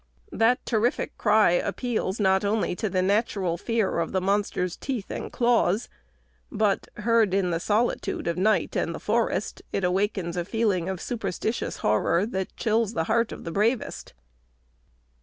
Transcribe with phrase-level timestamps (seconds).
[0.31, 5.31] That terrific cry appeals not only to the natural fear of the monster's teeth and
[5.31, 5.89] claws,
[6.51, 10.99] but, heard in the solitude of night and the forest, it awakens a feeling of
[10.99, 14.13] superstitious horror, that chills the heart of the bravest.